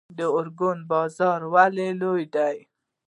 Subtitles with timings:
[0.37, 2.57] ارګون بازار ولې لوی دی؟